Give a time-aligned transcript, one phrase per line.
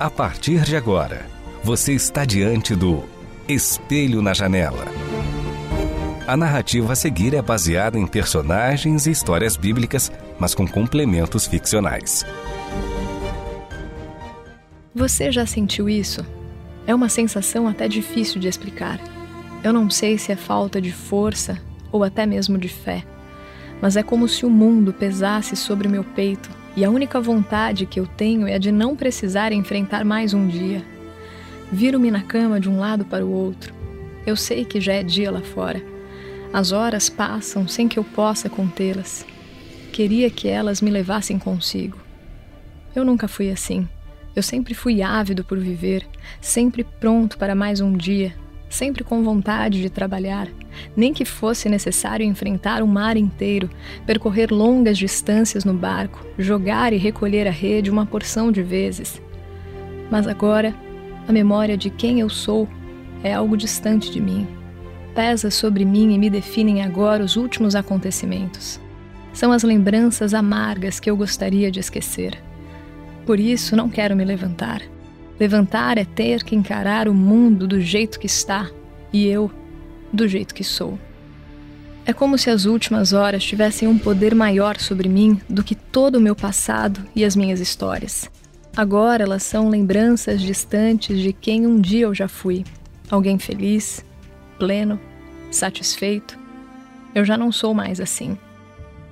[0.00, 1.26] A partir de agora,
[1.64, 3.02] você está diante do
[3.48, 4.84] Espelho na Janela.
[6.24, 12.24] A narrativa a seguir é baseada em personagens e histórias bíblicas, mas com complementos ficcionais.
[14.94, 16.24] Você já sentiu isso?
[16.86, 19.00] É uma sensação até difícil de explicar.
[19.64, 23.02] Eu não sei se é falta de força ou até mesmo de fé,
[23.80, 27.98] mas é como se o mundo pesasse sobre meu peito e a única vontade que
[27.98, 30.84] eu tenho é a de não precisar enfrentar mais um dia.
[31.70, 33.74] Viro-me na cama de um lado para o outro.
[34.26, 35.82] Eu sei que já é dia lá fora.
[36.52, 39.26] As horas passam sem que eu possa contê-las.
[39.92, 41.98] Queria que elas me levassem consigo.
[42.94, 43.88] Eu nunca fui assim.
[44.34, 46.06] Eu sempre fui ávido por viver,
[46.40, 48.32] sempre pronto para mais um dia,
[48.68, 50.48] sempre com vontade de trabalhar,
[50.96, 53.70] nem que fosse necessário enfrentar o mar inteiro,
[54.06, 59.20] percorrer longas distâncias no barco, jogar e recolher a rede uma porção de vezes.
[60.10, 60.74] Mas agora,
[61.26, 62.68] a memória de quem eu sou
[63.22, 64.46] é algo distante de mim.
[65.14, 68.80] Pesa sobre mim e me definem agora os últimos acontecimentos.
[69.32, 72.38] São as lembranças amargas que eu gostaria de esquecer.
[73.26, 74.80] Por isso, não quero me levantar.
[75.38, 78.68] Levantar é ter que encarar o mundo do jeito que está
[79.12, 79.50] e eu
[80.12, 80.98] do jeito que sou.
[82.04, 86.16] É como se as últimas horas tivessem um poder maior sobre mim do que todo
[86.16, 88.30] o meu passado e as minhas histórias.
[88.74, 92.64] Agora elas são lembranças distantes de quem um dia eu já fui.
[93.10, 94.04] Alguém feliz,
[94.58, 94.98] pleno,
[95.50, 96.38] satisfeito.
[97.14, 98.38] Eu já não sou mais assim.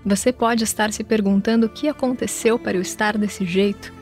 [0.04, 3.92] Você pode estar se perguntando o que aconteceu para eu estar desse jeito.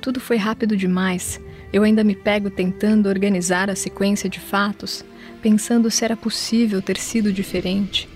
[0.00, 1.40] Tudo foi rápido demais.
[1.72, 5.04] Eu ainda me pego tentando organizar a sequência de fatos,
[5.40, 8.08] pensando se era possível ter sido diferente.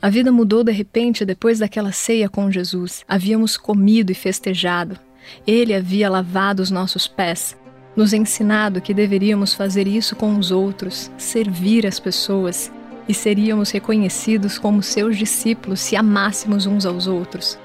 [0.00, 3.04] A vida mudou de repente depois daquela ceia com Jesus.
[3.06, 4.98] Havíamos comido e festejado.
[5.46, 7.56] Ele havia lavado os nossos pés,
[7.94, 12.72] nos ensinado que deveríamos fazer isso com os outros, servir as pessoas,
[13.08, 17.58] e seríamos reconhecidos como seus discípulos se amássemos uns aos outros.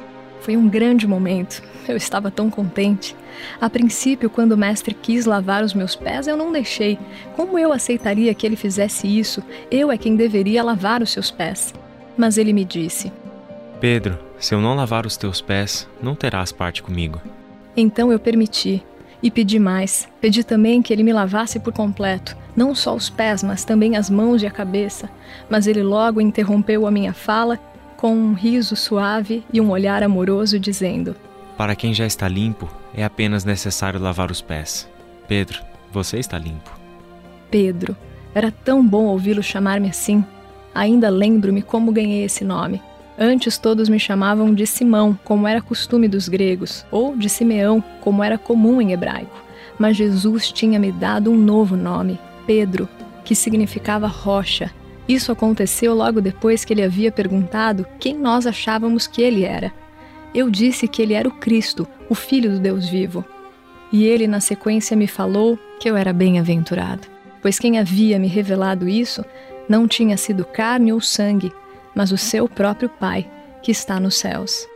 [0.48, 1.62] Foi um grande momento.
[1.90, 3.14] Eu estava tão contente.
[3.60, 6.98] A princípio, quando o mestre quis lavar os meus pés, eu não deixei.
[7.36, 9.44] Como eu aceitaria que ele fizesse isso?
[9.70, 11.74] Eu é quem deveria lavar os seus pés.
[12.18, 13.12] Mas ele me disse:
[13.82, 17.22] Pedro, se eu não lavar os teus pés, não terás parte comigo.
[17.76, 18.82] Então eu permiti.
[19.22, 20.08] E pedi mais.
[20.22, 24.10] Pedi também que ele me lavasse por completo, não só os pés, mas também as
[24.10, 25.10] mãos e a cabeça.
[25.50, 27.60] Mas ele logo interrompeu a minha fala
[27.98, 31.16] com um riso suave e um olhar amoroso, dizendo:
[31.58, 34.88] Para quem já está limpo, é apenas necessário lavar os pés.
[35.28, 35.60] Pedro,
[35.92, 36.72] você está limpo.
[37.50, 37.98] Pedro,
[38.34, 40.24] era tão bom ouvi-lo chamar-me assim.
[40.74, 42.82] Ainda lembro-me como ganhei esse nome.
[43.18, 48.24] Antes todos me chamavam de Simão, como era costume dos gregos, ou de Simeão, como
[48.24, 49.44] era comum em hebraico.
[49.80, 52.88] Mas Jesus tinha me dado um novo nome, Pedro,
[53.26, 54.72] que significava rocha,
[55.08, 59.72] isso aconteceu logo depois que ele havia perguntado quem nós achávamos que ele era.
[60.34, 63.24] Eu disse que ele era o Cristo, o Filho do Deus vivo.
[63.92, 67.08] E ele, na sequência, me falou que eu era bem-aventurado,
[67.42, 69.24] pois quem havia me revelado isso
[69.70, 71.54] não tinha sido carne ou sangue,
[71.96, 73.30] mas o seu próprio Pai,
[73.62, 74.68] que está nos céus.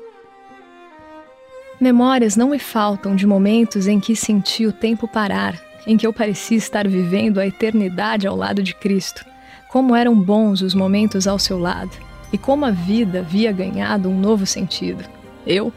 [1.79, 6.13] Memórias não me faltam de momentos em que senti o tempo parar, em que eu
[6.13, 9.25] parecia estar vivendo a eternidade ao lado de Cristo.
[9.71, 11.97] Como eram bons os momentos ao seu lado
[12.33, 15.03] e como a vida havia ganhado um novo sentido.
[15.47, 15.71] Eu,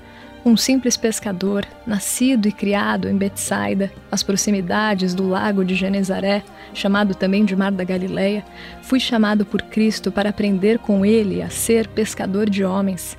[0.44, 6.42] um simples pescador, nascido e criado em Betsaida, às proximidades do lago de Genezaré,
[6.74, 8.44] chamado também de Mar da Galileia,
[8.82, 13.16] fui chamado por Cristo para aprender com ele a ser pescador de homens.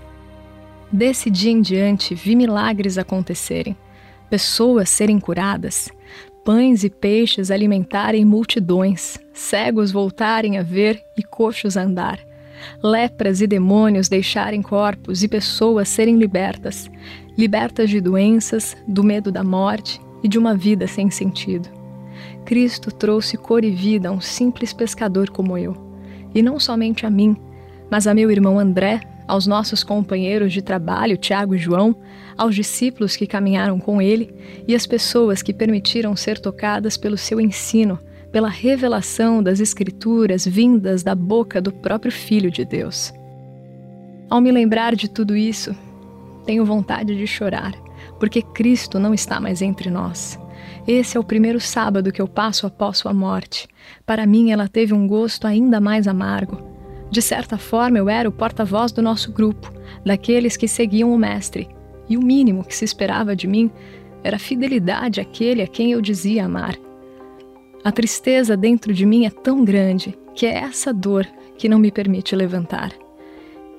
[0.92, 3.76] Desse dia em diante, vi milagres acontecerem,
[4.30, 5.90] pessoas serem curadas,
[6.44, 12.20] pães e peixes alimentarem multidões, cegos voltarem a ver e coxos a andar,
[12.82, 16.90] lepras e demônios deixarem corpos e pessoas serem libertas,
[17.38, 21.70] libertas de doenças, do medo da morte e de uma vida sem sentido.
[22.46, 25.76] Cristo trouxe cor e vida a um simples pescador como eu,
[26.34, 27.36] e não somente a mim,
[27.92, 31.96] mas a meu irmão André, aos nossos companheiros de trabalho, Tiago e João,
[32.38, 34.34] aos discípulos que caminharam com ele
[34.68, 38.00] e às pessoas que permitiram ser tocadas pelo seu ensino,
[38.36, 43.14] pela revelação das Escrituras vindas da boca do próprio Filho de Deus.
[44.30, 45.74] Ao me lembrar de tudo isso,
[46.46, 47.72] tenho vontade de chorar,
[48.20, 50.38] porque Cristo não está mais entre nós.
[50.86, 53.70] Esse é o primeiro sábado que eu passo após sua morte.
[54.06, 56.62] Para mim, ela teve um gosto ainda mais amargo.
[57.10, 59.72] De certa forma, eu era o porta-voz do nosso grupo,
[60.06, 61.70] daqueles que seguiam o Mestre,
[62.10, 63.72] e o mínimo que se esperava de mim
[64.22, 66.76] era fidelidade àquele a quem eu dizia amar.
[67.86, 71.24] A tristeza dentro de mim é tão grande que é essa dor
[71.56, 72.92] que não me permite levantar.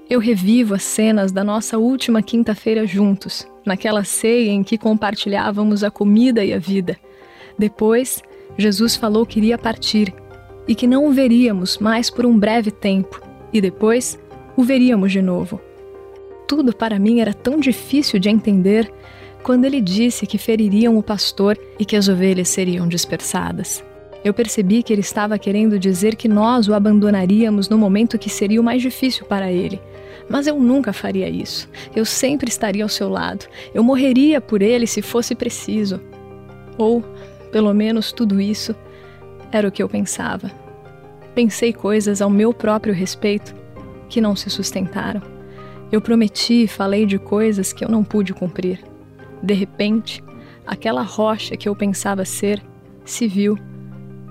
[0.08, 5.90] Eu revivo as cenas da nossa última quinta-feira juntos, naquela ceia em que compartilhávamos a
[5.90, 6.96] comida e a vida.
[7.58, 8.22] Depois,
[8.56, 10.14] Jesus falou que iria partir
[10.68, 13.20] e que não o veríamos mais por um breve tempo,
[13.52, 14.16] e depois
[14.56, 15.60] o veríamos de novo.
[16.46, 18.88] Tudo para mim era tão difícil de entender
[19.42, 23.84] quando ele disse que feririam o pastor e que as ovelhas seriam dispersadas.
[24.26, 28.60] Eu percebi que ele estava querendo dizer que nós o abandonaríamos no momento que seria
[28.60, 29.80] o mais difícil para ele.
[30.28, 31.68] Mas eu nunca faria isso.
[31.94, 33.46] Eu sempre estaria ao seu lado.
[33.72, 36.00] Eu morreria por ele se fosse preciso.
[36.76, 37.04] Ou,
[37.52, 38.74] pelo menos, tudo isso
[39.52, 40.50] era o que eu pensava.
[41.32, 43.54] Pensei coisas ao meu próprio respeito
[44.08, 45.22] que não se sustentaram.
[45.92, 48.80] Eu prometi e falei de coisas que eu não pude cumprir.
[49.40, 50.20] De repente,
[50.66, 52.60] aquela rocha que eu pensava ser
[53.04, 53.56] se viu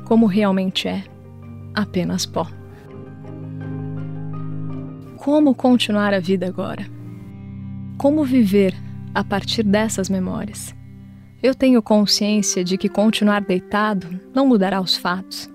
[0.05, 1.03] como realmente é
[1.73, 2.47] apenas pó.
[5.17, 6.85] Como continuar a vida agora?
[7.97, 8.73] Como viver
[9.13, 10.73] a partir dessas memórias?
[11.41, 15.49] Eu tenho consciência de que continuar deitado não mudará os fatos,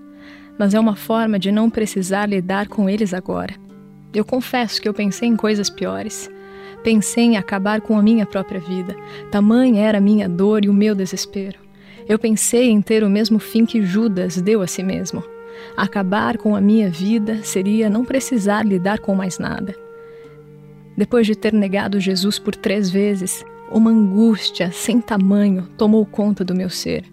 [0.59, 3.55] mas é uma forma de não precisar lidar com eles agora.
[4.13, 6.29] Eu confesso que eu pensei em coisas piores.
[6.83, 8.95] Pensei em acabar com a minha própria vida.
[9.31, 11.59] Tamanha era a minha dor e o meu desespero.
[12.07, 15.23] Eu pensei em ter o mesmo fim que Judas deu a si mesmo.
[15.75, 19.75] Acabar com a minha vida seria não precisar lidar com mais nada.
[20.97, 26.53] Depois de ter negado Jesus por três vezes, uma angústia sem tamanho tomou conta do
[26.53, 27.05] meu ser.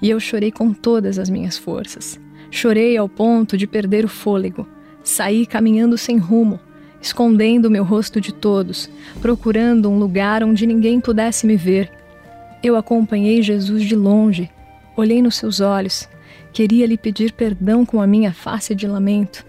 [0.00, 2.18] E eu chorei com todas as minhas forças.
[2.50, 4.66] Chorei ao ponto de perder o fôlego.
[5.02, 6.58] Saí caminhando sem rumo,
[7.00, 8.90] escondendo meu rosto de todos,
[9.20, 11.90] procurando um lugar onde ninguém pudesse me ver.
[12.62, 14.50] Eu acompanhei Jesus de longe,
[14.96, 16.08] olhei nos seus olhos,
[16.52, 19.46] Queria lhe pedir perdão com a minha face de lamento,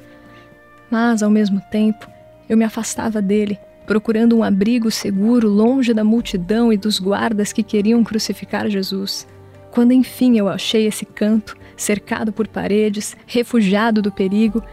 [0.92, 2.08] mas, ao mesmo tempo,
[2.48, 7.64] eu me afastava dele, procurando um abrigo seguro longe da multidão e dos guardas que
[7.64, 9.28] queriam crucificar Jesus.
[9.72, 14.64] Quando enfim eu achei esse canto, cercado por paredes, refugiado do perigo,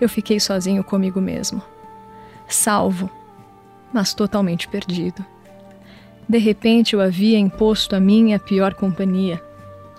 [0.00, 1.62] eu fiquei sozinho comigo mesmo.
[2.46, 3.10] Salvo,
[3.92, 5.24] mas totalmente perdido.
[6.28, 9.42] De repente eu havia imposto a mim a pior companhia,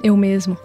[0.03, 0.57] eu mesmo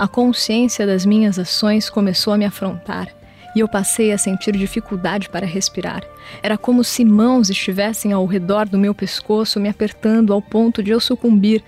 [0.00, 3.08] a consciência das minhas ações começou a me afrontar
[3.54, 6.02] e eu passei a sentir dificuldade para respirar.
[6.42, 10.90] Era como se mãos estivessem ao redor do meu pescoço me apertando ao ponto de
[10.90, 11.62] eu sucumbir,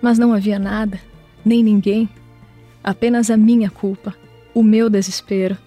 [0.00, 1.00] mas não havia nada,
[1.44, 2.08] nem ninguém.
[2.84, 4.14] Apenas a minha culpa,
[4.54, 5.58] o meu desespero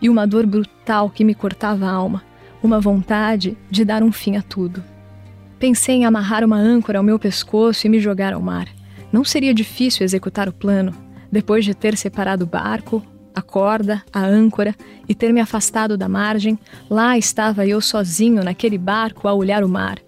[0.00, 2.24] e uma dor brutal que me cortava a alma,
[2.60, 4.82] uma vontade de dar um fim a tudo.
[5.62, 8.66] Pensei em amarrar uma âncora ao meu pescoço e me jogar ao mar.
[9.12, 10.92] Não seria difícil executar o plano.
[11.30, 13.00] Depois de ter separado o barco,
[13.32, 14.74] a corda, a âncora
[15.08, 16.58] e ter me afastado da margem,
[16.90, 20.00] lá estava eu sozinho naquele barco a olhar o mar.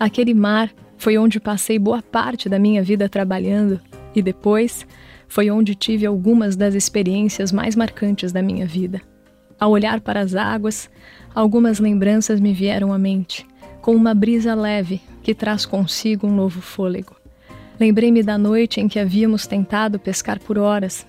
[0.00, 3.80] Aquele mar foi onde passei boa parte da minha vida trabalhando
[4.12, 4.84] e depois
[5.28, 9.00] foi onde tive algumas das experiências mais marcantes da minha vida.
[9.56, 10.90] Ao olhar para as águas,
[11.32, 13.46] algumas lembranças me vieram à mente,
[13.86, 17.14] com uma brisa leve que traz consigo um novo fôlego.
[17.78, 21.06] Lembrei-me da noite em que havíamos tentado pescar por horas,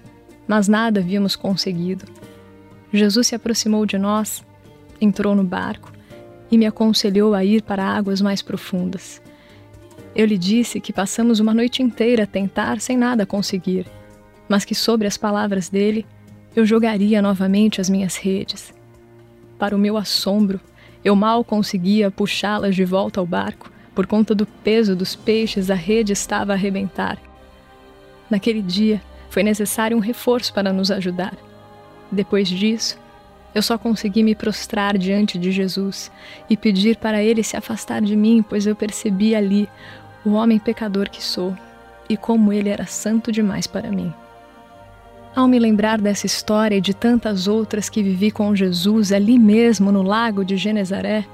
[0.47, 2.05] mas nada havíamos conseguido.
[2.93, 4.45] Jesus se aproximou de nós,
[5.01, 5.91] entrou no barco
[6.51, 9.23] e me aconselhou a ir para águas mais profundas.
[10.15, 13.87] Eu lhe disse que passamos uma noite inteira a tentar sem nada conseguir,
[14.47, 16.05] mas que sobre as palavras dele
[16.55, 18.71] eu jogaria novamente as minhas redes.
[19.57, 20.61] Para o meu assombro,
[21.07, 25.73] eu mal conseguia puxá-las de volta ao barco por conta do peso dos peixes, a
[25.73, 27.17] rede estava a arrebentar.
[28.29, 31.33] Naquele dia, foi necessário um reforço para nos ajudar.
[32.11, 32.99] Depois disso,
[33.55, 36.11] eu só consegui me prostrar diante de Jesus
[36.49, 39.69] e pedir para ele se afastar de mim, pois eu percebi ali
[40.25, 41.55] o homem pecador que sou
[42.09, 44.13] e como ele era santo demais para mim.
[45.37, 49.91] Ao me lembrar dessa história e de tantas outras que vivi com Jesus ali mesmo
[49.91, 51.27] no lago de Genezaré,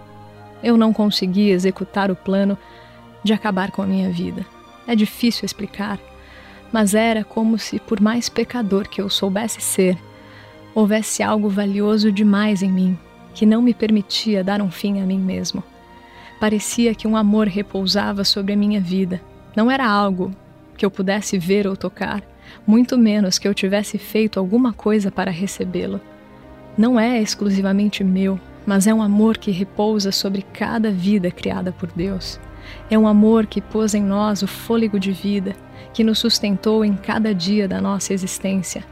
[0.62, 2.58] eu não consegui executar o plano
[3.24, 4.46] de acabar com a minha vida.
[4.86, 5.98] É difícil explicar,
[6.70, 9.98] mas era como se, por mais pecador que eu soubesse ser,
[10.76, 13.00] houvesse algo valioso demais em mim
[13.34, 15.64] que não me permitia dar um fim a mim mesmo.
[16.42, 19.22] Parecia que um amor repousava sobre a minha vida.
[19.56, 20.36] Não era algo
[20.76, 22.22] que eu pudesse ver ou tocar,
[22.66, 26.00] muito menos que eu tivesse feito alguma coisa para recebê-lo.
[26.78, 31.92] Não é exclusivamente meu, mas é um amor que repousa sobre cada vida criada por
[31.92, 32.40] Deus.
[32.90, 35.54] É um amor que pôs em nós o fôlego de vida,
[35.94, 38.84] que nos sustentou em cada dia da nossa existência,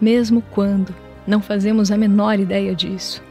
[0.00, 0.94] mesmo quando
[1.26, 3.22] não fazemos a menor ideia disso.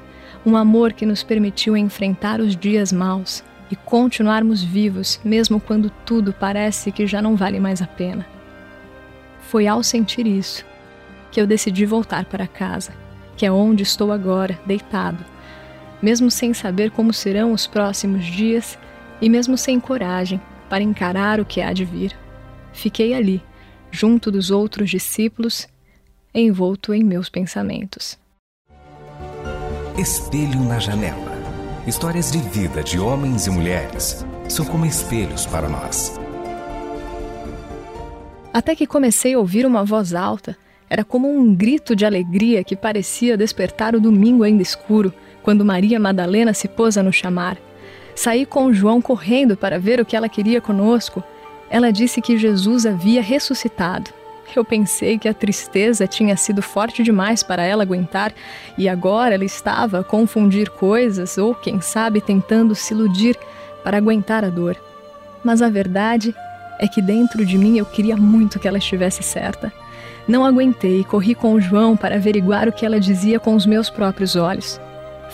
[0.45, 6.33] Um amor que nos permitiu enfrentar os dias maus e continuarmos vivos, mesmo quando tudo
[6.33, 8.25] parece que já não vale mais a pena.
[9.49, 10.63] Foi ao sentir isso
[11.31, 12.91] que eu decidi voltar para casa,
[13.35, 15.25] que é onde estou agora, deitado,
[15.99, 18.77] mesmo sem saber como serão os próximos dias
[19.19, 20.39] e mesmo sem coragem
[20.69, 22.15] para encarar o que há de vir.
[22.71, 23.41] Fiquei ali,
[23.89, 25.67] junto dos outros discípulos,
[26.31, 28.19] envolto em meus pensamentos.
[29.97, 31.39] Espelho na janela.
[31.87, 36.18] Histórias de vida de homens e mulheres são como espelhos para nós.
[38.53, 40.57] Até que comecei a ouvir uma voz alta.
[40.89, 45.13] Era como um grito de alegria que parecia despertar o domingo ainda escuro,
[45.43, 47.57] quando Maria Madalena se pôs a nos chamar.
[48.15, 51.23] Saí com João correndo para ver o que ela queria conosco.
[51.69, 54.11] Ela disse que Jesus havia ressuscitado.
[54.55, 58.33] Eu pensei que a tristeza tinha sido forte demais para ela aguentar
[58.75, 63.37] e agora ela estava a confundir coisas ou, quem sabe, tentando se iludir
[63.83, 64.75] para aguentar a dor.
[65.43, 66.33] Mas a verdade
[66.79, 69.71] é que dentro de mim eu queria muito que ela estivesse certa.
[70.27, 73.65] Não aguentei e corri com o João para averiguar o que ela dizia com os
[73.65, 74.79] meus próprios olhos.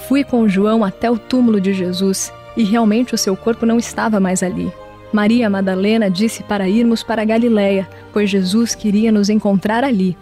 [0.08, 3.78] Fui com o João até o túmulo de Jesus e realmente o seu corpo não
[3.78, 4.72] estava mais ali.
[5.14, 10.18] Maria Madalena disse para irmos para Galiléia, pois Jesus queria nos encontrar ali.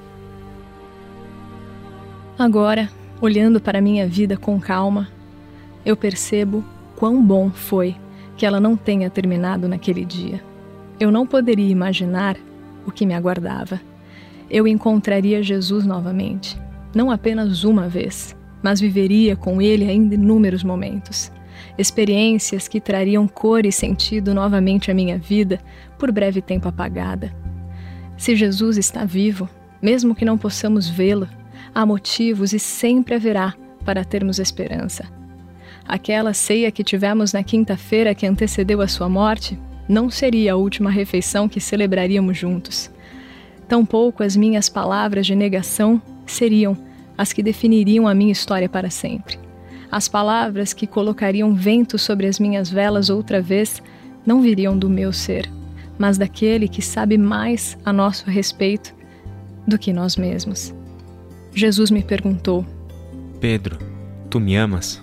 [2.38, 2.90] Agora,
[3.22, 5.08] olhando para minha vida com calma,
[5.86, 6.64] eu percebo
[6.96, 7.96] quão bom foi
[8.36, 10.53] que ela não tenha terminado naquele dia.
[11.00, 12.38] Eu não poderia imaginar
[12.86, 13.80] o que me aguardava.
[14.50, 16.60] Eu encontraria Jesus novamente,
[16.94, 21.32] não apenas uma vez, mas viveria com ele ainda inúmeros momentos
[21.78, 25.60] experiências que trariam cor e sentido novamente à minha vida,
[25.98, 27.34] por breve tempo apagada.
[28.18, 29.50] Se Jesus está vivo,
[29.82, 31.28] mesmo que não possamos vê-lo,
[31.74, 35.06] há motivos e sempre haverá para termos esperança.
[35.86, 40.90] Aquela ceia que tivemos na quinta-feira que antecedeu a sua morte não seria a última
[40.90, 42.90] refeição que celebraríamos juntos.
[43.68, 46.78] Tampouco as minhas palavras de negação seriam
[47.18, 49.40] as que definiriam a minha história para sempre.
[49.92, 53.82] As palavras que colocariam vento sobre as minhas velas outra vez
[54.26, 55.50] não viriam do meu ser,
[55.98, 58.94] mas daquele que sabe mais a nosso respeito
[59.68, 60.74] do que nós mesmos.
[61.54, 62.66] Jesus me perguntou:
[63.40, 63.78] Pedro,
[64.30, 65.02] tu me amas?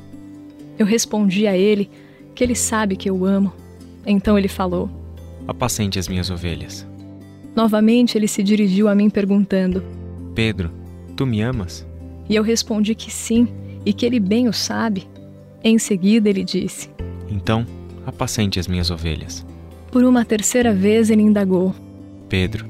[0.78, 1.90] Eu respondi a ele
[2.34, 3.52] que ele sabe que eu amo.
[4.10, 4.90] Então ele falou:
[5.46, 6.84] Apacente as minhas ovelhas.
[7.54, 9.84] Novamente ele se dirigiu a mim perguntando:
[10.34, 10.72] Pedro,
[11.16, 11.86] tu me amas?
[12.28, 13.46] E eu respondi que sim
[13.86, 15.08] e que ele bem o sabe.
[15.62, 16.90] Em seguida ele disse:
[17.28, 17.64] Então,
[18.04, 19.46] apacente as minhas ovelhas.
[19.92, 21.72] Por uma terceira vez ele indagou:
[22.28, 22.66] Pedro,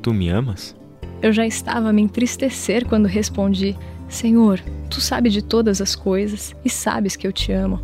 [0.00, 0.76] tu me amas?
[1.20, 3.76] Eu já estava a me entristecer quando respondi:
[4.08, 7.80] Senhor, tu sabes de todas as coisas e sabes que eu te amo.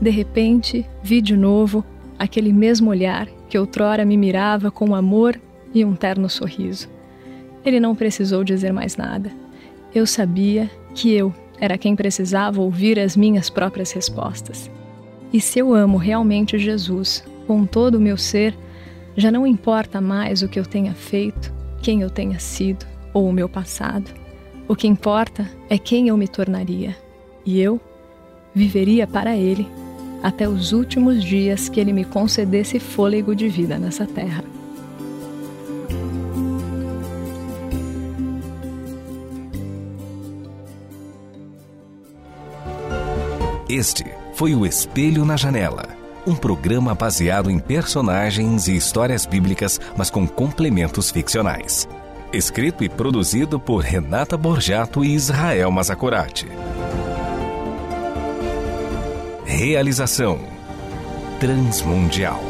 [0.00, 1.84] De repente, vi de novo
[2.20, 5.40] aquele mesmo olhar que outrora me mirava com amor
[5.72, 6.86] e um terno sorriso.
[7.64, 9.32] Ele não precisou dizer mais nada.
[9.94, 14.70] Eu sabia que eu, era quem precisava ouvir as minhas próprias respostas.
[15.32, 18.54] E se eu amo realmente Jesus, com todo o meu ser,
[19.16, 21.50] já não importa mais o que eu tenha feito,
[21.80, 22.84] quem eu tenha sido
[23.14, 24.10] ou o meu passado.
[24.68, 26.94] O que importa é quem eu me tornaria.
[27.46, 27.80] E eu
[28.54, 29.66] viveria para Ele
[30.22, 34.44] até os últimos dias que Ele me concedesse fôlego de vida nessa terra.
[43.68, 45.90] Este foi o Espelho na Janela,
[46.26, 51.88] um programa baseado em personagens e histórias bíblicas, mas com complementos ficcionais.
[52.32, 56.48] Escrito e produzido por Renata Borjato e Israel Mazacorati.
[59.62, 60.40] Realização
[61.38, 62.49] Transmundial.